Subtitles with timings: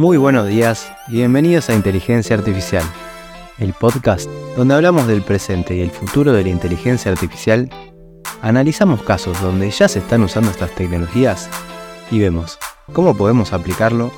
[0.00, 2.82] Muy buenos días y bienvenidos a Inteligencia Artificial,
[3.58, 7.68] el podcast donde hablamos del presente y el futuro de la inteligencia artificial,
[8.40, 11.50] analizamos casos donde ya se están usando estas tecnologías
[12.10, 12.58] y vemos
[12.94, 14.10] cómo podemos aplicarlo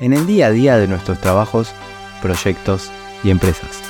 [0.00, 1.68] en el día a día de nuestros trabajos,
[2.22, 2.90] proyectos
[3.22, 3.82] y empresas.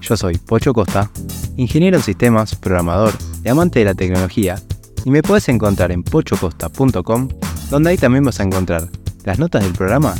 [0.00, 1.12] Yo soy Pocho Costa,
[1.56, 3.14] ingeniero en sistemas, programador
[3.44, 4.56] y amante de la tecnología,
[5.04, 7.28] y me puedes encontrar en pochocosta.com,
[7.70, 8.88] donde ahí también vas a encontrar
[9.24, 10.14] las notas del programa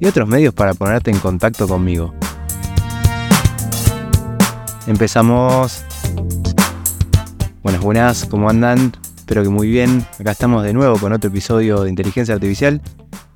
[0.00, 2.14] y otros medios para ponerte en contacto conmigo.
[4.86, 5.84] Empezamos.
[7.62, 8.92] Buenas, buenas, ¿cómo andan?
[9.16, 10.04] Espero que muy bien.
[10.18, 12.80] Acá estamos de nuevo con otro episodio de Inteligencia Artificial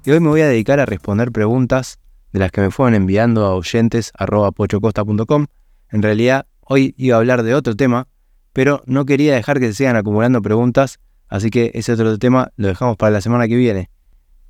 [0.05, 1.98] y hoy me voy a dedicar a responder preguntas
[2.33, 5.47] de las que me fueron enviando a oyentes.pochocosta.com.
[5.91, 8.09] En realidad, hoy iba a hablar de otro tema,
[8.53, 12.69] pero no quería dejar que se sigan acumulando preguntas, así que ese otro tema lo
[12.69, 13.91] dejamos para la semana que viene.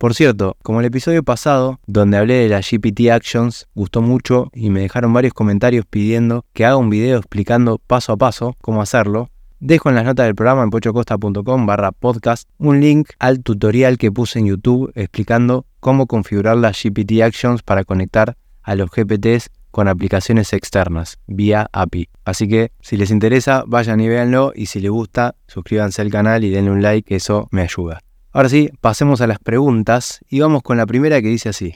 [0.02, 4.68] Por cierto, como el episodio pasado, donde hablé de la GPT Actions, gustó mucho y
[4.68, 9.30] me dejaron varios comentarios pidiendo que haga un video explicando paso a paso cómo hacerlo,
[9.60, 14.10] dejo en las notas del programa en pochocosta.com barra podcast un link al tutorial que
[14.10, 19.86] puse en YouTube explicando cómo configurar las GPT Actions para conectar a los GPTs con
[19.86, 22.08] aplicaciones externas vía API.
[22.24, 26.42] Así que si les interesa, vayan y véanlo y si les gusta, suscríbanse al canal
[26.42, 28.00] y denle un like, eso me ayuda.
[28.34, 31.74] Ahora sí, pasemos a las preguntas y vamos con la primera que dice así.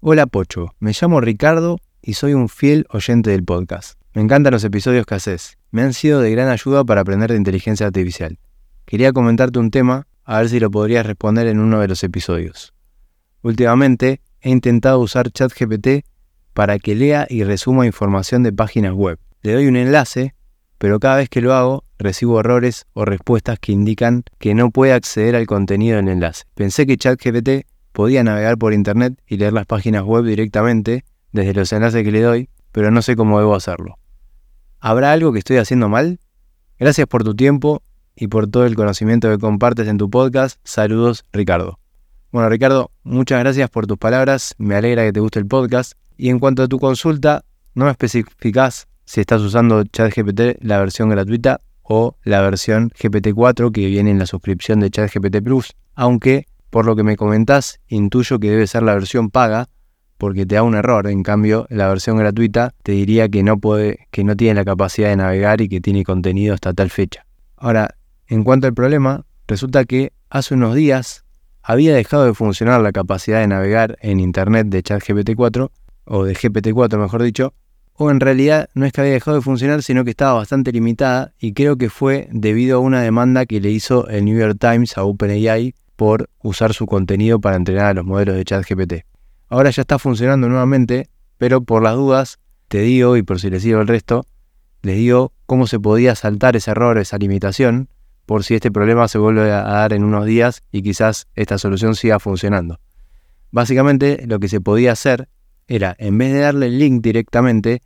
[0.00, 4.00] Hola Pocho, me llamo Ricardo y soy un fiel oyente del podcast.
[4.12, 5.58] Me encantan los episodios que haces.
[5.70, 8.40] Me han sido de gran ayuda para aprender de inteligencia artificial.
[8.84, 12.74] Quería comentarte un tema, a ver si lo podrías responder en uno de los episodios.
[13.42, 16.04] Últimamente he intentado usar ChatGPT
[16.52, 19.20] para que lea y resuma información de páginas web.
[19.42, 20.34] Le doy un enlace
[20.80, 24.92] pero cada vez que lo hago recibo errores o respuestas que indican que no puede
[24.92, 26.44] acceder al contenido del enlace.
[26.54, 31.72] Pensé que ChatGPT podía navegar por internet y leer las páginas web directamente desde los
[31.72, 33.98] enlaces que le doy, pero no sé cómo debo hacerlo.
[34.80, 36.18] ¿Habrá algo que estoy haciendo mal?
[36.78, 37.82] Gracias por tu tiempo
[38.16, 40.58] y por todo el conocimiento que compartes en tu podcast.
[40.64, 41.78] Saludos, Ricardo.
[42.32, 44.54] Bueno, Ricardo, muchas gracias por tus palabras.
[44.56, 45.92] Me alegra que te guste el podcast.
[46.16, 47.44] Y en cuanto a tu consulta,
[47.74, 51.60] no me especificás si estás usando ChatGPT la versión gratuita
[51.92, 56.94] o la versión GPT-4 que viene en la suscripción de ChatGPT Plus, aunque por lo
[56.94, 59.68] que me comentás intuyo que debe ser la versión paga
[60.16, 64.06] porque te da un error, en cambio la versión gratuita te diría que no puede
[64.12, 67.26] que no tiene la capacidad de navegar y que tiene contenido hasta tal fecha.
[67.56, 67.96] Ahora,
[68.28, 71.24] en cuanto al problema, resulta que hace unos días
[71.60, 75.72] había dejado de funcionar la capacidad de navegar en internet de ChatGPT 4
[76.04, 77.52] o de GPT 4 mejor dicho,
[78.02, 81.34] o en realidad no es que había dejado de funcionar, sino que estaba bastante limitada
[81.38, 84.96] y creo que fue debido a una demanda que le hizo el New York Times
[84.96, 88.94] a OpenAI por usar su contenido para entrenar a los modelos de ChatGPT.
[89.50, 93.64] Ahora ya está funcionando nuevamente, pero por las dudas, te digo, y por si les
[93.64, 94.24] digo el resto,
[94.80, 97.90] les digo cómo se podía saltar ese error, esa limitación,
[98.24, 101.94] por si este problema se vuelve a dar en unos días y quizás esta solución
[101.94, 102.80] siga funcionando.
[103.50, 105.28] Básicamente lo que se podía hacer
[105.68, 107.82] era, en vez de darle el link directamente,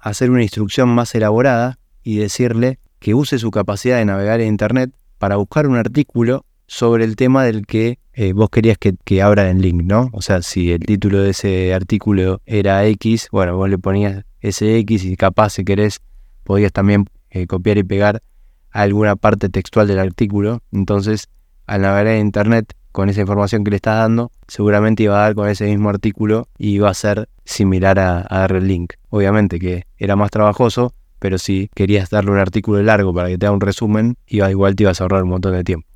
[0.00, 4.92] hacer una instrucción más elaborada y decirle que use su capacidad de navegar en Internet
[5.18, 9.50] para buscar un artículo sobre el tema del que eh, vos querías que, que abra
[9.50, 10.10] el link, ¿no?
[10.12, 14.78] O sea, si el título de ese artículo era X, bueno, vos le ponías ese
[14.78, 16.00] X y capaz si querés
[16.44, 18.22] podías también eh, copiar y pegar
[18.70, 20.62] alguna parte textual del artículo.
[20.72, 21.28] Entonces,
[21.66, 25.34] al navegar en Internet con esa información que le estás dando, seguramente iba a dar
[25.34, 28.94] con ese mismo artículo y iba a ser similar a, dar el link.
[29.08, 33.46] Obviamente que era más trabajoso, pero si querías darle un artículo largo para que te
[33.46, 35.86] haga un resumen, iba, igual te ibas a ahorrar un montón de tiempo.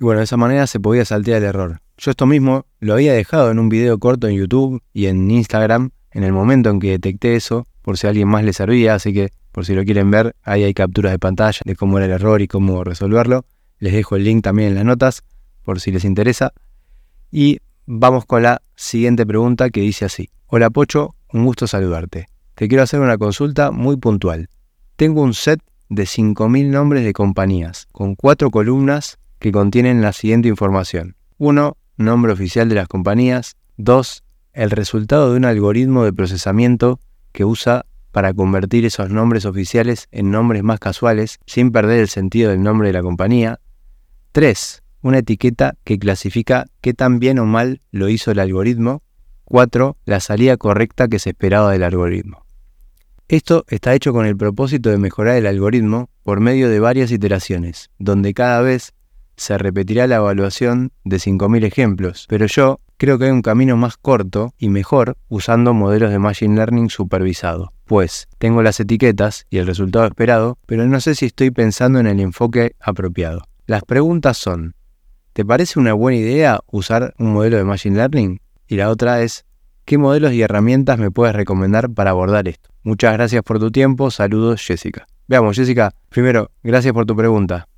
[0.00, 1.80] Y bueno, de esa manera se podía saltear el error.
[1.96, 5.90] Yo esto mismo lo había dejado en un video corto en YouTube y en Instagram
[6.12, 9.12] en el momento en que detecté eso, por si a alguien más le servía, así
[9.12, 12.12] que por si lo quieren ver, ahí hay capturas de pantalla de cómo era el
[12.12, 13.44] error y cómo resolverlo.
[13.78, 15.24] Les dejo el link también en las notas
[15.68, 16.54] por si les interesa.
[17.30, 20.30] Y vamos con la siguiente pregunta que dice así.
[20.46, 22.28] Hola Pocho, un gusto saludarte.
[22.54, 24.48] Te quiero hacer una consulta muy puntual.
[24.96, 25.60] Tengo un set
[25.90, 31.16] de 5.000 nombres de compañías, con cuatro columnas que contienen la siguiente información.
[31.36, 31.76] 1.
[31.98, 33.58] Nombre oficial de las compañías.
[33.76, 34.24] 2.
[34.54, 36.98] El resultado de un algoritmo de procesamiento
[37.32, 42.52] que usa para convertir esos nombres oficiales en nombres más casuales sin perder el sentido
[42.52, 43.60] del nombre de la compañía.
[44.32, 49.02] 3 una etiqueta que clasifica qué tan bien o mal lo hizo el algoritmo.
[49.44, 49.96] 4.
[50.04, 52.44] La salida correcta que se esperaba del algoritmo.
[53.28, 57.90] Esto está hecho con el propósito de mejorar el algoritmo por medio de varias iteraciones,
[57.98, 58.94] donde cada vez
[59.36, 63.96] se repetirá la evaluación de 5.000 ejemplos, pero yo creo que hay un camino más
[63.96, 67.72] corto y mejor usando modelos de Machine Learning supervisado.
[67.84, 72.06] Pues tengo las etiquetas y el resultado esperado, pero no sé si estoy pensando en
[72.06, 73.42] el enfoque apropiado.
[73.66, 74.74] Las preguntas son,
[75.38, 78.40] ¿te parece una buena idea usar un modelo de Machine Learning?
[78.66, 79.46] Y la otra es,
[79.84, 82.70] ¿qué modelos y herramientas me puedes recomendar para abordar esto?
[82.82, 85.06] Muchas gracias por tu tiempo, saludos Jessica.
[85.28, 87.68] Veamos Jessica, primero, gracias por tu pregunta.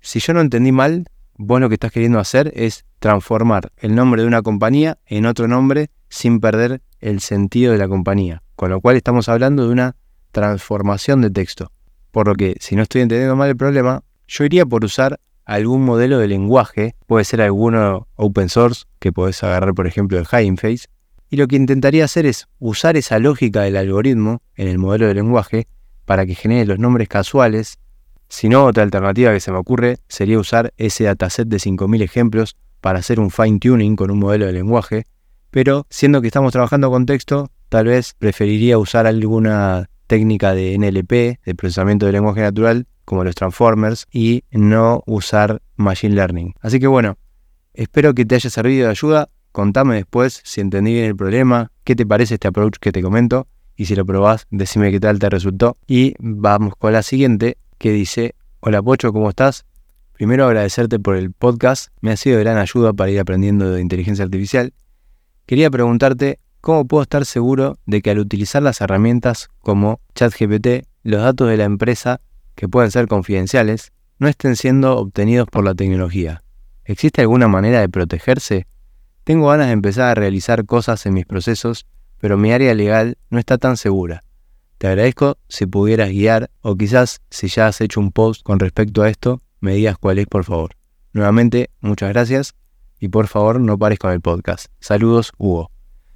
[0.00, 1.04] Si yo no entendí mal,
[1.36, 5.46] vos lo que estás queriendo hacer es transformar el nombre de una compañía en otro
[5.46, 8.42] nombre sin perder el sentido de la compañía.
[8.56, 9.94] Con lo cual estamos hablando de una
[10.32, 11.70] transformación de texto.
[12.10, 15.84] Por lo que, si no estoy entendiendo mal el problema, yo iría por usar algún
[15.84, 20.58] modelo de lenguaje, puede ser alguno open source, que podés agarrar por ejemplo el Hugging
[20.58, 20.88] Face,
[21.30, 25.14] y lo que intentaría hacer es usar esa lógica del algoritmo en el modelo de
[25.14, 25.66] lenguaje
[26.04, 27.78] para que genere los nombres casuales.
[28.28, 32.56] Si no, otra alternativa que se me ocurre sería usar ese dataset de 5.000 ejemplos
[32.80, 35.06] para hacer un fine tuning con un modelo de lenguaje,
[35.50, 41.44] pero siendo que estamos trabajando con texto, tal vez preferiría usar alguna técnica de NLP,
[41.44, 46.52] de procesamiento de lenguaje natural, como los transformers, y no usar machine learning.
[46.60, 47.16] Así que bueno,
[47.72, 49.30] espero que te haya servido de ayuda.
[49.52, 53.46] Contame después si entendí bien el problema, qué te parece este approach que te comento,
[53.74, 55.78] y si lo probás, decime qué tal te resultó.
[55.86, 59.64] Y vamos con la siguiente, que dice, hola Pocho, ¿cómo estás?
[60.12, 63.80] Primero agradecerte por el podcast, me ha sido de gran ayuda para ir aprendiendo de
[63.80, 64.72] inteligencia artificial.
[65.44, 71.22] Quería preguntarte cómo puedo estar seguro de que al utilizar las herramientas como ChatGPT, los
[71.22, 72.20] datos de la empresa,
[72.56, 76.42] que pueden ser confidenciales, no estén siendo obtenidos por la tecnología.
[76.84, 78.66] ¿Existe alguna manera de protegerse?
[79.22, 81.86] Tengo ganas de empezar a realizar cosas en mis procesos,
[82.18, 84.24] pero mi área legal no está tan segura.
[84.78, 89.02] Te agradezco si pudieras guiar o quizás si ya has hecho un post con respecto
[89.02, 90.72] a esto, me digas cuál es por favor.
[91.12, 92.54] Nuevamente, muchas gracias
[93.00, 94.66] y por favor no pares con el podcast.
[94.80, 95.70] Saludos, Hugo.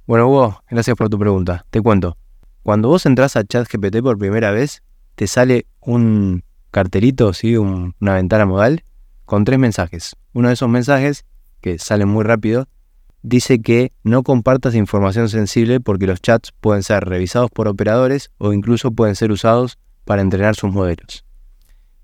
[0.06, 1.66] Bueno, Hugo, gracias por tu pregunta.
[1.70, 2.16] Te cuento.
[2.62, 4.82] Cuando vos entras a ChatGPT por primera vez,
[5.20, 7.54] te sale un cartelito, ¿sí?
[7.54, 8.84] una ventana modal
[9.26, 10.16] con tres mensajes.
[10.32, 11.26] Uno de esos mensajes,
[11.60, 12.68] que salen muy rápido,
[13.20, 18.54] dice que no compartas información sensible porque los chats pueden ser revisados por operadores o
[18.54, 19.76] incluso pueden ser usados
[20.06, 21.26] para entrenar sus modelos.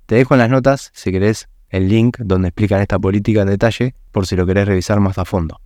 [0.04, 3.94] Te dejo en las notas, si querés, el link donde explican esta política en detalle
[4.12, 5.58] por si lo querés revisar más a fondo.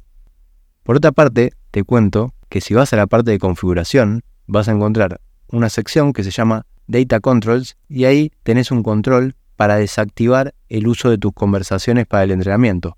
[0.85, 4.71] Por otra parte, te cuento que si vas a la parte de configuración, vas a
[4.71, 10.55] encontrar una sección que se llama Data Controls y ahí tenés un control para desactivar
[10.69, 12.97] el uso de tus conversaciones para el entrenamiento,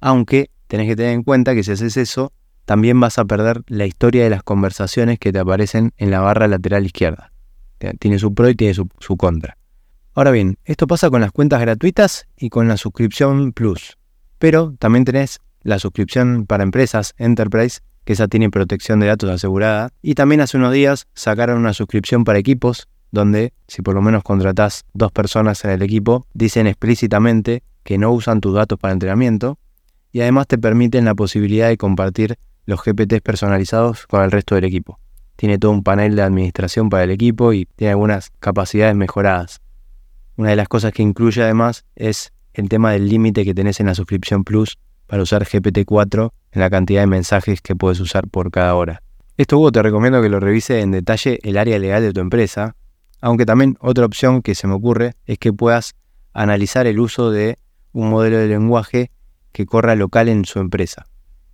[0.00, 2.32] aunque tenés que tener en cuenta que si haces eso,
[2.64, 6.48] también vas a perder la historia de las conversaciones que te aparecen en la barra
[6.48, 7.32] lateral izquierda.
[7.98, 9.56] Tiene su pro y tiene su, contra.
[10.14, 13.96] Ahora bien, esto pasa con las cuentas gratuitas y con la suscripción Plus.
[14.38, 19.90] Pero también tenés la suscripción para empresas, Enterprise, que esa tiene protección de datos asegurada.
[20.02, 24.22] Y también hace unos días sacaron una suscripción para equipos, donde si por lo menos
[24.22, 29.58] contratás dos personas en el equipo, dicen explícitamente que no usan tus datos para entrenamiento
[30.12, 34.64] y además te permiten la posibilidad de compartir los GPTs personalizados con el resto del
[34.64, 34.98] equipo.
[35.36, 39.60] Tiene todo un panel de administración para el equipo y tiene algunas capacidades mejoradas.
[40.36, 43.86] Una de las cosas que incluye además es el tema del límite que tenés en
[43.86, 48.50] la suscripción Plus para usar GPT-4 en la cantidad de mensajes que puedes usar por
[48.50, 49.02] cada hora.
[49.36, 52.74] Esto Hugo te recomiendo que lo revise en detalle el área legal de tu empresa,
[53.20, 55.94] aunque también otra opción que se me ocurre es que puedas
[56.32, 57.58] analizar el uso de
[57.92, 59.10] un modelo de lenguaje
[59.52, 61.06] que corra local en su empresa.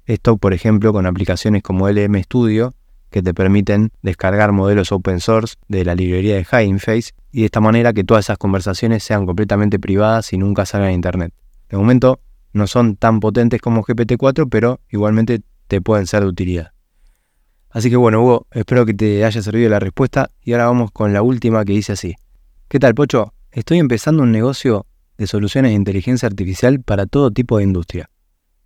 [0.05, 2.75] Esto, por ejemplo, con aplicaciones como LM Studio,
[3.11, 7.47] que te permiten descargar modelos open source de la librería de Hugging Face y de
[7.47, 11.33] esta manera que todas esas conversaciones sean completamente privadas y nunca salgan a internet.
[11.69, 12.21] De momento
[12.53, 16.74] no son tan potentes como GPT-4, pero igualmente te pueden ser de utilidad.
[17.75, 21.13] Así que bueno, Hugo, espero que te haya servido la respuesta y ahora vamos con
[21.13, 22.15] la última que dice así.
[22.69, 23.35] ¿Qué tal, Pocho?
[23.51, 24.87] Estoy empezando un negocio
[25.19, 28.11] de soluciones de inteligencia artificial para todo tipo de industria.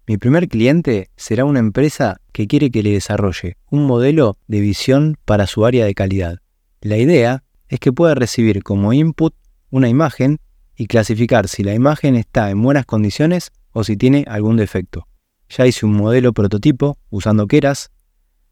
[0.07, 5.17] Mi primer cliente será una empresa que quiere que le desarrolle un modelo de visión
[5.25, 6.41] para su área de calidad.
[6.83, 9.35] La idea es que pueda recibir como input
[9.71, 10.37] una imagen
[10.77, 15.09] y clasificar si la imagen está en buenas condiciones o si tiene algún defecto.
[15.49, 17.91] Ya hice un modelo prototipo usando Keras,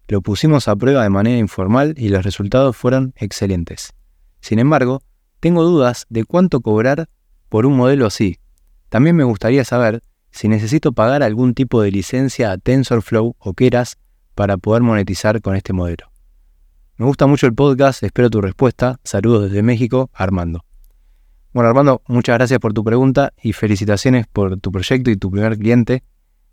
[0.09, 3.93] lo pusimos a prueba de manera informal y los resultados fueron excelentes.
[4.41, 5.03] Sin embargo,
[5.41, 7.09] tengo dudas de cuánto cobrar
[7.49, 8.39] por un modelo así.
[8.89, 13.97] También me gustaría saber si necesito pagar algún tipo de licencia a TensorFlow o Keras
[14.35, 16.11] para poder monetizar con este modelo.
[16.99, 19.01] Me gusta mucho el podcast, espero tu respuesta.
[19.03, 20.65] Saludos desde México, Armando.
[21.53, 25.59] Bueno, Armando, muchas gracias por tu pregunta y felicitaciones por tu proyecto y tu primer
[25.59, 26.05] cliente.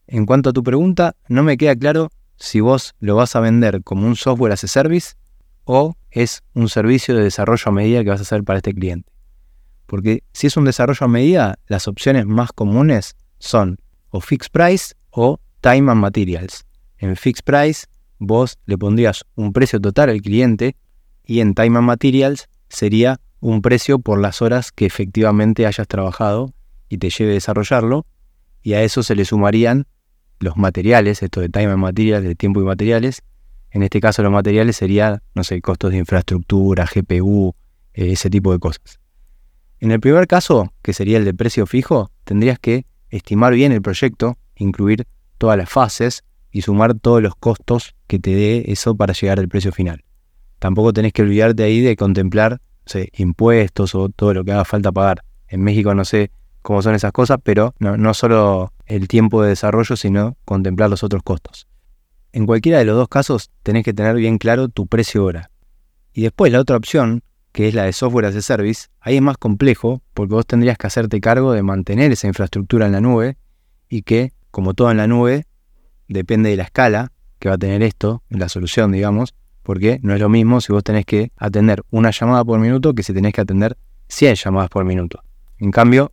[0.07, 3.83] En cuanto a tu pregunta, no me queda claro si vos lo vas a vender
[3.83, 5.15] como un software as a service
[5.65, 9.11] o es un servicio de desarrollo a medida que vas a hacer para este cliente.
[9.85, 13.77] Porque si es un desarrollo a medida, las opciones más comunes son
[14.09, 16.65] o fixed price o time and materials.
[16.97, 17.87] En fixed price
[18.19, 20.75] vos le pondrías un precio total al cliente
[21.25, 26.53] y en time and materials sería un precio por las horas que efectivamente hayas trabajado
[26.89, 28.05] y te lleve a desarrollarlo
[28.61, 29.85] y a eso se le sumarían
[30.43, 33.23] los materiales, esto de time and materials, de tiempo y materiales.
[33.71, 37.55] En este caso los materiales serían, no sé, costos de infraestructura, GPU,
[37.93, 38.99] eh, ese tipo de cosas.
[39.79, 43.81] En el primer caso, que sería el de precio fijo, tendrías que estimar bien el
[43.81, 45.07] proyecto, incluir
[45.37, 49.49] todas las fases y sumar todos los costos que te dé eso para llegar al
[49.49, 50.03] precio final.
[50.59, 52.61] Tampoco tenés que olvidarte ahí de contemplar
[53.13, 55.23] impuestos o todo lo que haga falta pagar.
[55.47, 56.31] En México no sé
[56.63, 61.21] cómo son esas cosas, pero no, solo el tiempo de desarrollo, sino contemplar los otros
[61.21, 61.67] costos.
[62.31, 65.51] En cualquiera de los dos casos tenés que tener bien claro tu precio hora.
[66.13, 69.21] Y después la otra opción, que es la de software as a service, ahí es
[69.21, 73.37] más complejo porque vos tendrías que hacerte cargo de mantener esa infraestructura en la nube
[73.89, 75.45] y que, como todo en la nube,
[76.07, 80.21] depende de la escala que va a tener esto, la solución, digamos, porque no es
[80.21, 83.41] lo mismo si vos tenés que atender una llamada por minuto que si tenés que
[83.41, 83.77] atender
[84.07, 85.21] 100 llamadas por minuto.
[85.57, 86.12] En cambio,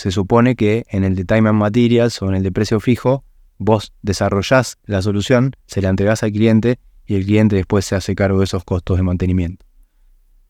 [0.00, 3.22] se supone que en el de Time and Materials o en el de precio fijo,
[3.58, 8.14] vos desarrollás la solución, se la entregás al cliente y el cliente después se hace
[8.14, 9.66] cargo de esos costos de mantenimiento.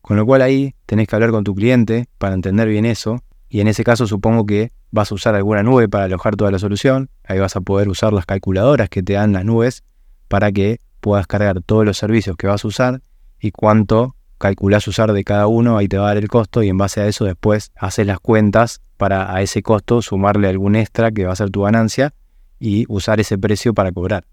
[0.03, 3.25] Con lo cual ahí tenés que hablar con tu cliente para entender bien eso.
[3.49, 6.61] Y en ese caso supongo que vas a usar alguna nube para alojar toda la
[6.61, 7.11] solución.
[7.25, 9.83] Ahí vas a poder usar las calculadoras que te dan las nubes
[10.29, 13.03] para que puedas cargar todos los servicios que vas a usar
[13.41, 16.69] y cuánto calculás usar de cada uno, ahí te va a dar el costo y
[16.69, 21.11] en base a eso después haces las cuentas para a ese costo sumarle algún extra
[21.11, 22.13] que va a ser tu ganancia
[22.59, 24.27] y usar ese precio para cobrar.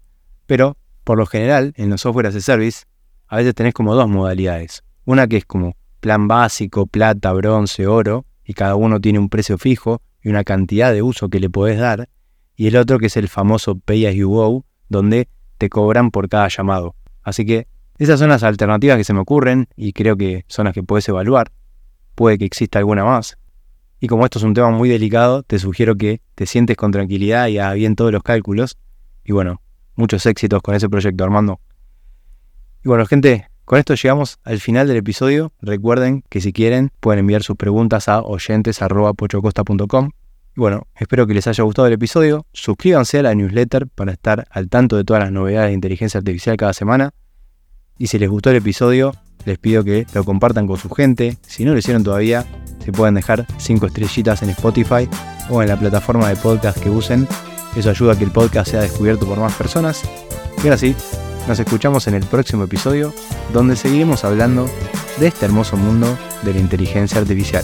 [0.44, 2.84] Pero por lo general en los software as a service
[3.28, 4.84] a veces tenés como dos modalidades.
[5.06, 9.56] Una que es como plan básico, plata, bronce, oro, y cada uno tiene un precio
[9.56, 12.10] fijo y una cantidad de uso que le podés dar.
[12.54, 16.28] Y el otro que es el famoso Pay as you go, donde te cobran por
[16.28, 16.94] cada llamado.
[17.22, 20.74] Así que esas son las alternativas que se me ocurren y creo que son las
[20.74, 21.52] que puedes evaluar.
[22.14, 23.38] Puede que exista alguna más.
[24.00, 27.48] Y como esto es un tema muy delicado, te sugiero que te sientes con tranquilidad
[27.48, 28.76] y hagas bien todos los cálculos.
[29.24, 29.60] Y bueno,
[29.96, 31.60] muchos éxitos con ese proyecto, Armando.
[32.84, 35.52] Y bueno, gente, con esto llegamos al final del episodio.
[35.60, 40.10] Recuerden que si quieren pueden enviar sus preguntas a oyentes.pochocosta.com.
[40.56, 42.46] Y bueno, espero que les haya gustado el episodio.
[42.52, 46.56] Suscríbanse a la newsletter para estar al tanto de todas las novedades de inteligencia artificial
[46.56, 47.12] cada semana.
[47.98, 49.12] Y si les gustó el episodio,
[49.44, 51.36] les pido que lo compartan con su gente.
[51.42, 52.46] Si no lo hicieron todavía,
[52.88, 55.06] se pueden dejar 5 estrellitas en Spotify
[55.50, 57.28] o en la plataforma de podcast que usen.
[57.76, 60.04] Eso ayuda a que el podcast sea descubierto por más personas.
[60.56, 60.96] Y ahora sí,
[61.46, 63.12] nos escuchamos en el próximo episodio
[63.52, 64.70] donde seguiremos hablando
[65.20, 67.62] de este hermoso mundo de la inteligencia artificial.